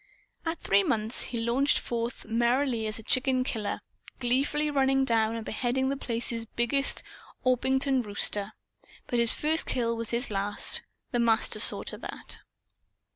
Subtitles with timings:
[0.47, 3.81] At three months he launched forth merrily as a chicken killer;
[4.19, 7.03] gleefully running down and beheading The Place's biggest
[7.45, 8.53] Orpington rooster.
[9.05, 10.81] But his first kill was his last.
[11.11, 12.39] The Master saw to that.